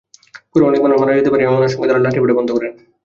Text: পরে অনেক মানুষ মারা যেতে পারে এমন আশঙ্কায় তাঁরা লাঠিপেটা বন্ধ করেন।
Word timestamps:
পরে 0.51 0.63
অনেক 0.65 0.79
মানুষ 0.81 0.97
মারা 0.99 1.17
যেতে 1.17 1.31
পারে 1.31 1.43
এমন 1.43 1.61
আশঙ্কায় 1.61 1.89
তাঁরা 1.89 2.03
লাঠিপেটা 2.05 2.37
বন্ধ 2.37 2.49
করেন। 2.53 2.71